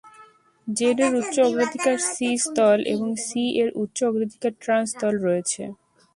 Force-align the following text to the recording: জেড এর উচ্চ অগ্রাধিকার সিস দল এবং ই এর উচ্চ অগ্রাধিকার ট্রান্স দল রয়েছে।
জেড 0.67 0.97
এর 1.05 1.13
উচ্চ 1.21 1.35
অগ্রাধিকার 1.47 1.97
সিস 2.09 2.41
দল 2.57 2.79
এবং 2.93 3.07
ই 3.35 3.45
এর 3.61 3.69
উচ্চ 3.81 3.97
অগ্রাধিকার 4.09 4.53
ট্রান্স 4.63 4.89
দল 5.01 5.15
রয়েছে। 5.25 5.63